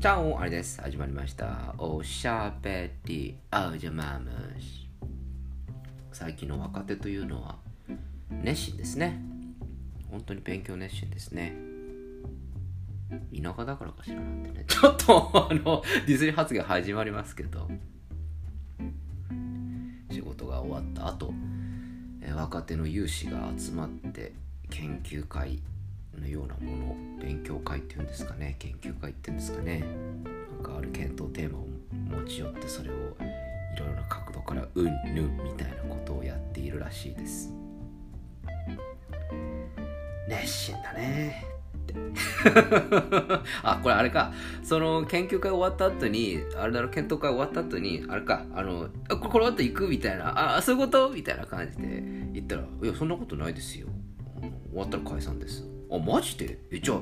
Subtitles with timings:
[0.00, 0.80] チャオあれです。
[0.80, 1.74] 始まりました。
[1.76, 4.30] おしゃべりあじゃまむ
[4.60, 4.88] し。
[6.12, 7.56] 最近の若手というのは
[8.30, 9.20] 熱心ですね。
[10.08, 11.56] 本当に勉強熱心ですね。
[13.36, 14.64] 田舎だからかしらなんてね。
[14.68, 17.68] ちょっとあの、ディズニー発言始まりますけど。
[20.12, 21.34] 仕事が終わった後、
[22.22, 24.32] え若手の有志が集まって
[24.70, 25.60] 研究会
[26.20, 29.84] のようなもの勉強会っていうんですかね研究会っていうんですかね。
[30.52, 31.66] なんかある検討テーマを
[32.20, 32.96] 持ち寄ってそれをい
[33.78, 34.84] ろいろな角度からうん
[35.14, 37.52] ぬんみたいなことをやっているらしいです。
[40.28, 41.44] 熱心だね。
[41.76, 41.94] っ て
[43.62, 44.32] あこれあれか。
[44.62, 48.44] その研究会終わった後にあれだろ検討会終わった後にあれか。
[48.54, 50.56] あのあこれこの後行くみたいな。
[50.56, 51.10] あそういうこと？
[51.10, 53.86] みたいな感じで言ったら「いやそんなことないですよ。
[54.70, 56.58] 終わったら解散です」あマジで？
[56.70, 57.00] えじゃあ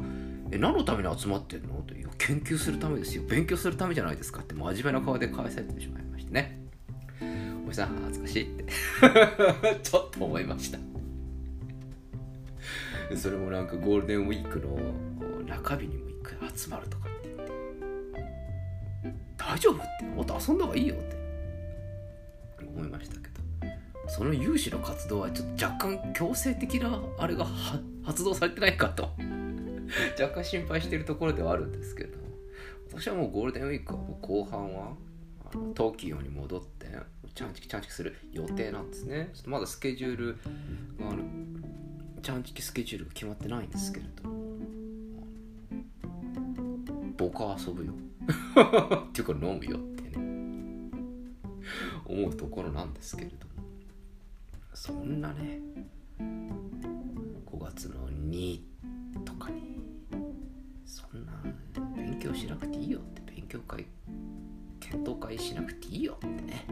[0.51, 1.83] え何のために集まってんの？
[1.87, 3.23] という研究するためですよ。
[3.29, 4.41] 勉強するためじゃないですか。
[4.41, 6.61] って真面目な顔で返されてしまいましてね。
[7.67, 8.65] おじさん恥ずかしいって。
[9.83, 10.79] ちょっと思いました。
[13.17, 14.79] それもなんかゴールデンウィークの
[15.47, 17.29] 中日にも一回集まるとかって
[19.05, 19.15] 言って。
[19.37, 19.77] 大丈夫？
[19.77, 20.05] って。
[20.05, 21.17] もっと遊んだ方がいいよって。
[22.65, 23.36] 思いましたけど。
[24.09, 27.47] その有志の活動はちょっと若干強制的なあれが
[28.05, 29.11] 発動されてないかと
[30.21, 32.19] 若干心配しているところではあるんですけど
[32.89, 34.93] 私はもうゴールデンウィークはもう後半は
[35.53, 36.87] あの東京に戻って
[37.35, 39.29] チャンチキチャンチキする予定なんですね。
[39.35, 40.39] ちょっとまだスケジュール
[40.99, 41.23] がある。
[42.23, 44.31] チャンチキスケジュールが決まってないんですけれど
[47.19, 47.93] 僕は遊ぶよ。
[49.09, 50.91] っていうか飲むよってね。
[52.07, 53.56] 思うところなんですけれども。
[54.77, 55.59] そんなね
[56.21, 58.61] 5月の2
[59.25, 59.81] とかに
[60.85, 61.33] そんな
[61.97, 63.87] 勉強しなくていいよって勉強会
[64.79, 66.67] 検討会しなくていいよってね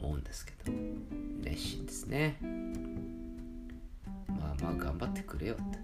[0.00, 0.72] 思うんですけど
[1.42, 2.38] 熱心ですね。
[4.28, 5.78] まあまあ頑張ってくれよって。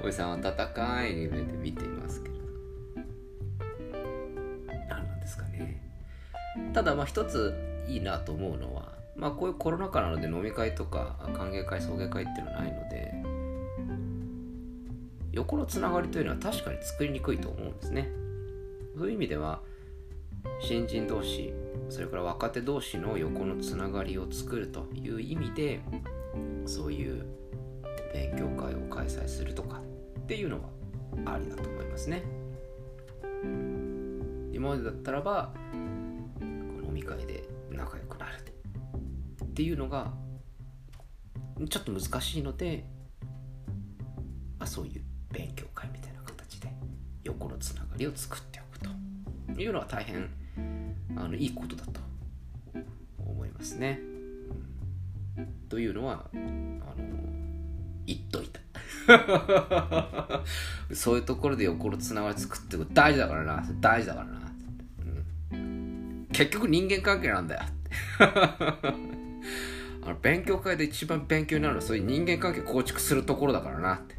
[0.04, 2.36] おじさんは温かい目で見ていますけど。
[4.66, 5.82] 何なんですかね。
[6.74, 13.14] ただまあ一ついいなと思うのはまあこういうコロナ禍なので飲み会とか歓迎会送迎会っていうのはないので
[15.32, 18.10] 横のつながりというのは確かに作りにくいと思うんですね。
[18.96, 19.60] そういう意味では
[20.60, 21.52] 新人同士
[21.90, 25.80] それから若手同士の横のつながりを作るという意味で
[26.64, 27.26] そういう
[28.12, 29.82] 勉強会を開催するとか
[30.20, 32.24] っていうのはありだと思いますね。
[34.52, 35.52] 今までだったらば
[36.40, 37.45] 飲み会で
[37.76, 38.34] 仲良くなる
[39.44, 40.12] っていうのが
[41.68, 42.84] ちょっと難しいので、
[44.58, 46.68] まあ、そういう勉強会みたいな形で
[47.24, 48.90] 横のつながりを作っておくと。
[49.58, 50.28] いうのは大変
[51.16, 52.00] あのいいことだと
[53.18, 54.00] 思いますね。
[55.68, 56.44] というのはあの
[58.06, 58.60] 言っといた。
[60.92, 63.66] そういうところで横のつながり作っていく大事だからな。
[63.80, 64.45] 大事だからな、
[66.36, 67.62] 結局人間関係なんだよ。
[68.20, 74.14] あの勉強会で一番勉強になるのはそういう人間関係構築するところだからなって。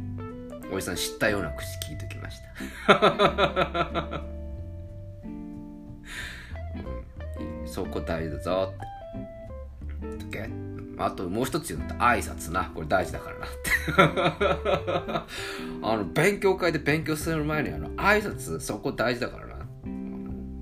[0.72, 2.39] おじさん知ったような口聞いときまし
[2.88, 4.22] た、
[7.39, 8.85] うん、そこ大事だぞって。
[10.01, 10.50] 言っとけ
[10.97, 12.72] あともう一つ言うと挨拶な。
[12.73, 15.27] これ大事だからなって。
[15.85, 19.57] あの勉強会で勉強する前にあの挨拶そこ大事だからな。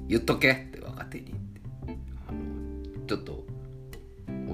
[0.07, 0.74] 言っとけ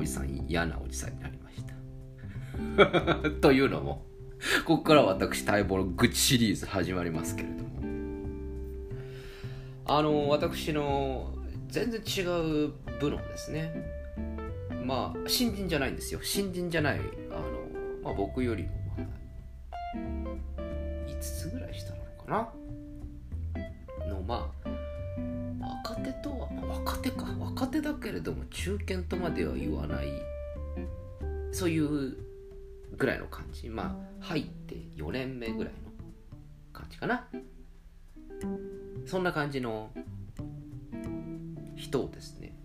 [0.03, 3.29] じさん嫌なおじさんになりました。
[3.41, 4.06] というのも
[4.66, 7.72] ここから私待望の愚痴シリーズ始まりますけれども。
[9.85, 11.34] あの私の
[11.67, 13.73] 全然違う部のですね。
[14.84, 16.19] まあ新人じゃないんですよ。
[16.23, 17.00] 新人じゃない
[17.31, 17.41] あの、
[18.03, 20.61] まあ、僕よりも、まあ、
[21.08, 22.60] 5つぐらい下なのかな。
[27.72, 30.08] 手だけれども中堅とまでは言わない
[31.52, 32.16] そういう
[32.97, 35.79] ぐらいの感じまあ入って4年目ぐらいの
[36.73, 37.28] 感じかな。
[39.06, 39.90] そんな感じの
[41.76, 42.56] 人をですね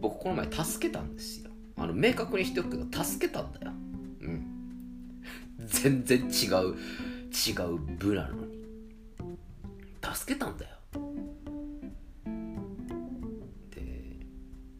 [0.00, 1.50] 僕この前助けたんですよ。
[1.76, 3.72] あの明確にしておくけど助けたんだよ。
[4.20, 4.44] うん。
[5.66, 6.76] 全然違う
[7.32, 8.64] 違う部なのに。
[10.14, 10.73] 助けたんだよ。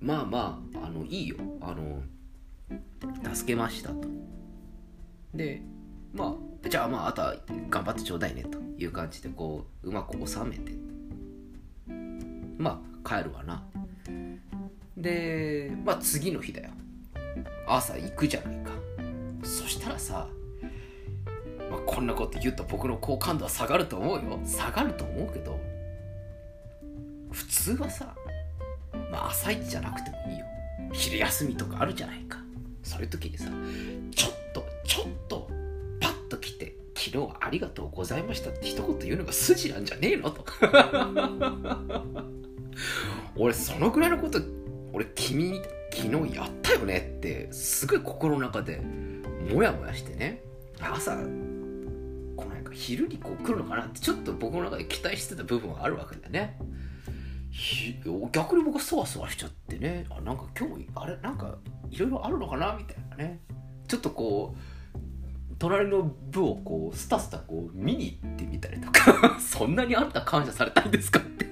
[0.05, 1.37] まあまああのいいよ。
[1.62, 2.03] あの
[3.35, 4.06] 助けましたと。
[5.33, 5.62] で
[6.12, 7.35] まあじゃあまああとは
[7.71, 10.73] 頑張ってちょうだいねという感じでこううまく収めて。
[12.59, 13.65] まあ帰るわな。
[14.95, 16.71] でまあ次の日だよ。
[17.67, 18.73] 朝行くじゃないか。
[19.43, 20.29] そしたらさ、
[21.71, 24.39] まあ、こんなこと言うと僕の好感度は下がると思うよ。
[24.45, 25.59] 下がると思うけど
[27.31, 28.15] 普通はさ
[29.14, 30.44] まあ朝一じゃなくてもいいよ。
[30.93, 32.38] 昼休みとかあるじゃないか。
[32.82, 33.49] そういう時にさ
[34.14, 35.49] ちょっとちょっと
[36.00, 40.31] パッと来て昨日はありがとうございましたって一言言うのが筋なんじゃねえの？
[40.31, 40.44] と。
[43.37, 44.40] 俺そのぐらいのこと
[44.93, 45.62] 俺君に
[45.93, 47.14] 昨日やったよね？
[47.19, 48.81] ってすごい心の中で
[49.50, 50.43] モヤモヤしてね。
[50.81, 56.58] 朝このなんか昼にこう来るのかなってちょっと僕の中で期待してた部分はあるわけだよね。
[58.33, 60.06] 逆に僕そわそわしちゃってね。
[60.11, 61.55] あなんか今日あれなんか
[61.91, 62.75] いろいろあるのかな？
[62.77, 63.41] みたいなね。
[63.87, 71.47] ちょっとこう隣の部をこうスタスタこう見に行ってみたりとか そんなにあんた感謝されたんですかって。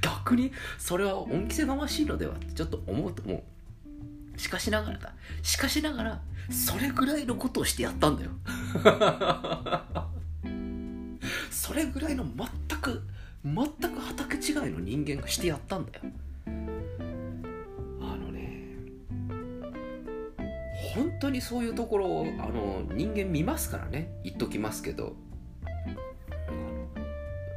[0.02, 3.44] 逆にそれは恩着せがましいのではってちょっと思うと思
[4.36, 4.38] う。
[4.38, 5.14] しかしながらだ。
[5.42, 8.30] しかしながらそれぐらいのことをしてやったんだよ。
[11.50, 13.02] それぐらいの全く
[13.44, 13.89] 全く
[14.40, 16.00] 違いの人間がしてやったんだよ。
[18.00, 18.76] あのね
[20.94, 24.20] 本当にそういうところをあの人間見ますからね。
[24.24, 25.14] 言っときますけど。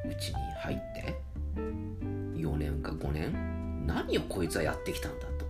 [0.06, 1.16] うちに入って
[2.36, 5.46] 4年か5年何をこいつはやってきたんだと。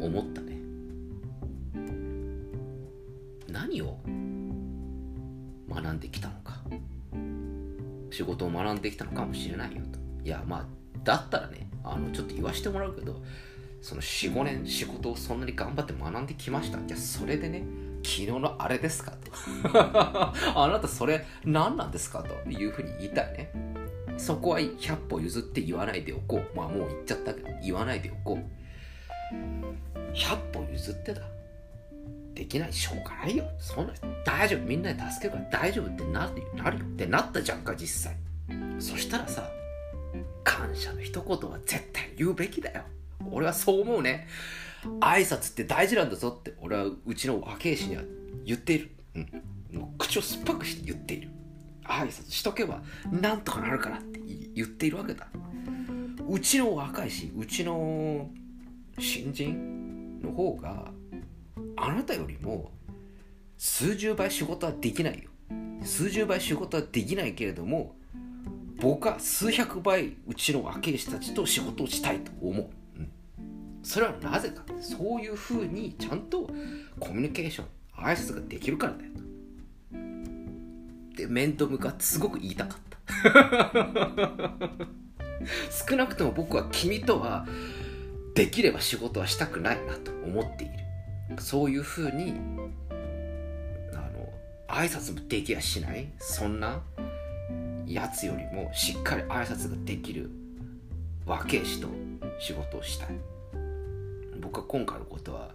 [0.00, 0.58] 思ったね。
[3.48, 3.98] 何を
[5.68, 6.39] 学んできたの
[8.20, 9.98] 仕事を学んできたのかもしれないよと。
[10.22, 10.64] いやまあ
[11.04, 13.22] だったらねあのちょっと言わしてもらうけど
[13.80, 16.78] その45年仕事をそんなに頑張って学んできました。
[16.86, 17.64] じゃそれでね
[18.02, 19.32] 昨日のあれですかと。
[19.72, 23.50] あなたそれ何なんですかというふうに言いたいね。
[24.18, 26.56] そこは100歩譲って言わないでおこう。
[26.56, 29.96] まあもう言っちゃったけど言わないでおこう。
[30.12, 31.22] 100歩譲ってだ。
[32.34, 33.44] できないしょうがないよ。
[33.58, 33.92] そんな
[34.24, 34.60] 大丈夫。
[34.60, 36.84] みんなで助けるから大丈夫ってなるなるよ。
[36.84, 38.16] ってなったじゃんか実際。
[38.78, 39.48] そしたらさ
[40.42, 42.82] 感謝の一言は絶対言うべきだよ。
[43.30, 44.26] 俺はそう思うね。
[45.00, 48.02] 挨拶って大事なんだぞって俺はうちの若い氏には
[48.44, 49.18] 言っている、う
[49.76, 51.28] ん、もう口を酸っぱくして言っている。
[51.84, 52.80] 挨拶しとけば
[53.10, 54.20] なんとかなるからって
[54.54, 55.26] 言っているわけだ。
[56.28, 58.30] うちの若いしうちの
[58.98, 60.92] 新人の方が
[61.76, 62.70] あなたよりも
[63.56, 65.30] 数十倍仕事はできないよ。
[65.82, 67.94] 数十倍仕事はできないけれども
[68.80, 73.10] 僕は数百倍うちの若い人たちと仕事をしたいと思う、うん、
[73.82, 76.48] それはなぜかそういうふうにちゃんと
[76.98, 77.66] コミュニケーション
[78.02, 79.10] 挨拶ができるからだよ。
[81.16, 82.98] で面と向かってすごく言いたかった。
[85.88, 87.46] 少なくとも僕は君とは
[88.34, 90.72] できれば仕事はしたくないなと思っている。
[91.38, 92.34] そういうふうに
[93.92, 94.28] あの
[94.68, 96.08] 挨拶もできやしない？
[96.18, 96.80] そんな
[97.86, 100.30] やつよりもしっかり挨拶ができる
[101.26, 101.88] 若えしと
[102.38, 103.08] 仕事をしたい。
[104.40, 105.50] 僕は今回のことは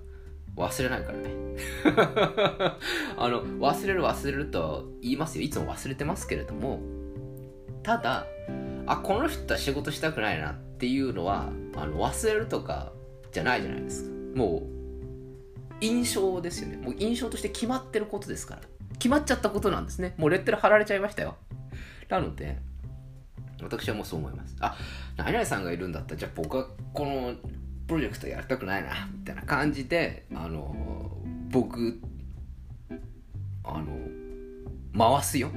[0.55, 1.29] 忘れないからね。
[3.17, 5.43] あの忘れる忘れると言いますよ。
[5.43, 6.79] いつも忘れてますけれども。
[7.83, 8.25] ただ
[8.87, 12.91] あこの人は仕事したくないなっていうのはあの忘れるとか
[13.31, 14.11] じゃないじゃないですか。
[14.35, 14.74] もう
[15.81, 16.77] 印象ですよね。
[16.77, 18.61] もう印象として決まってることですから。
[18.97, 20.15] 決まっちゃったことなんですね。
[20.17, 21.35] もうレッテル貼られちゃいましたよ。
[22.09, 22.57] なので
[23.61, 24.55] 私はもうそう思います。
[24.59, 24.75] あ
[25.17, 27.35] 何々さんがいるんだったらじゃあ僕はこの
[27.87, 30.75] プロジェクトやりたくないなみたいな感じであの
[31.49, 31.99] 僕
[33.63, 33.85] あの
[34.97, 35.51] 回すよ。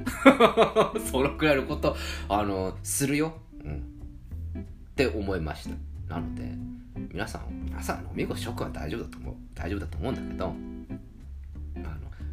[1.11, 1.95] そのくらいのこと
[2.27, 3.33] あのするよ、
[3.63, 3.83] うん、
[4.59, 4.63] っ
[4.95, 5.69] て思いまし
[6.07, 6.13] た。
[6.15, 6.51] なので
[7.11, 9.35] 皆さん皆さん飲み子諸君は大丈夫だと思う。
[9.55, 10.49] 大丈夫だと思うんだけどあ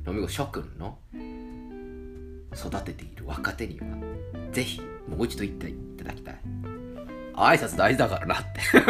[0.06, 0.98] の飲み子諸君の
[2.54, 3.86] 育てている若手には
[4.52, 6.40] ぜひもう一度言っていただきたい。
[7.34, 8.60] 挨拶大事だからなって。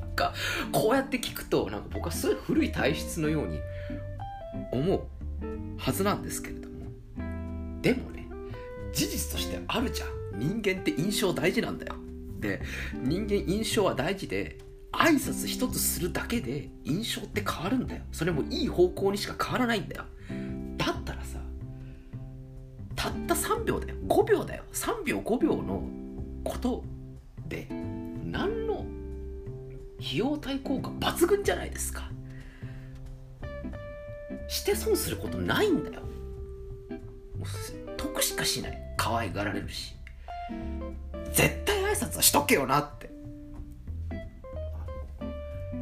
[0.00, 0.32] なんか
[0.70, 3.58] こうやって聞くとなんか僕はすごい古い体質のように
[4.72, 5.02] 思う
[5.76, 6.86] はずなんですけれども。
[7.82, 8.28] でもね
[8.92, 10.08] 事実としてあるじゃん。
[10.38, 11.94] 人間って印象大事なんだよ。
[12.40, 12.62] で
[12.94, 14.58] 人間印象は大事で
[14.92, 18.02] 挨拶一つするだけで印象って変わるんだよ。
[18.12, 20.04] それもいい方向にしか変わらないんだよ。
[20.76, 21.38] だったらさ
[22.96, 23.96] たった3秒だよ。
[24.08, 24.64] 5秒だよ。
[24.72, 25.82] 3秒5秒の
[26.44, 26.84] こと
[27.48, 27.66] で
[28.24, 28.84] 何の
[29.98, 32.10] 費用対効果抜群じゃないですか。
[34.48, 36.00] して損することないんだよ。
[36.00, 38.78] もう得しかしない。
[38.96, 39.94] 可愛がられるし。
[42.22, 43.10] しとけよなって。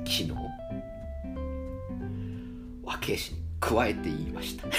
[0.05, 0.33] 昨日？
[2.83, 4.67] 和慶氏に加えて言いました。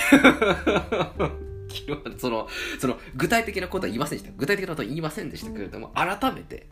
[1.69, 2.47] 昨日その
[2.79, 4.33] その具体的なことは言いませんでした。
[4.35, 6.67] 具体的なことは言いませんでしたけれども改めて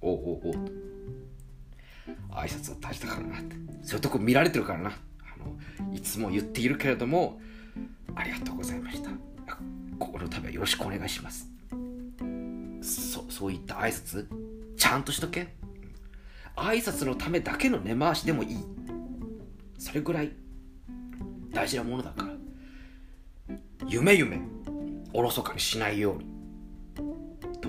[0.00, 0.72] おうおうおうと。
[2.30, 3.56] 挨拶は大事だからなって。
[3.82, 4.90] そういうとこ見られてるからな。
[4.90, 4.92] あ
[5.38, 7.40] のいつも言っているけれども
[8.14, 9.10] ありがとうございました。
[9.98, 11.48] この度はよろしくお願いします
[12.86, 14.26] そそういった挨拶？
[14.76, 15.48] ちゃんとしとけ。
[16.54, 18.64] 挨拶のためだけの根回しでもいい。
[19.78, 20.32] それぐらい
[21.50, 23.56] 大事なものだから。
[23.88, 24.40] 夢夢
[25.12, 26.24] おろそかにしないように。
[27.60, 27.68] と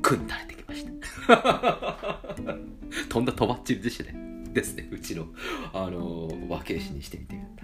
[0.00, 0.86] 苦に慣れてきまし
[1.26, 2.18] た。
[3.08, 4.14] とんだとばっちりでしたね。
[4.52, 4.88] ですね。
[4.90, 5.26] うちの
[5.72, 7.62] あの和慶師にしてみてみた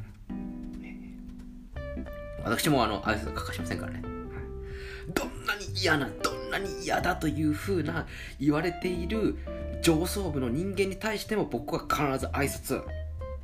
[2.44, 4.02] ら、私もあの挨拶欠かしませんからね。
[5.14, 8.06] どんなに嫌などんなに嫌だというふうな
[8.40, 9.36] 言われている
[9.82, 12.82] 上層部の人間に対しても僕は必ず挨拶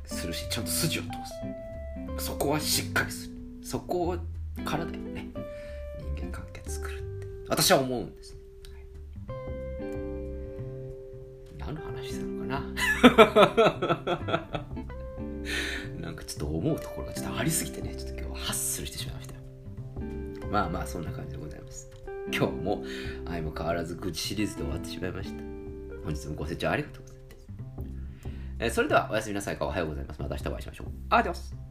[0.05, 1.09] するしちゃんと筋を通
[2.17, 2.25] す。
[2.25, 3.35] そこはしっかりする。
[3.63, 4.17] そこ
[4.63, 5.27] からだよね。
[6.15, 7.27] 人間関係作るって。
[7.49, 8.37] 私は思うんです、は
[8.79, 9.35] い、
[11.57, 12.61] 何の話するのかな。
[15.99, 17.95] なんかちょっと思うところがちょっとありすぎてね。
[17.95, 19.35] ちょっと今日はハッスルしてしまいました。
[20.47, 21.37] まあまあそんな感じで
[22.31, 22.83] 今日も
[23.27, 25.43] 相も変わらず愚痴シリーズで終わってしまいました
[26.03, 27.25] 本日もご清聴ありがとうございます。
[28.59, 30.21] え、それではおやすみなさいかおはようございます。
[30.21, 30.87] また明日お会いしましょう。
[31.09, 31.64] アディオス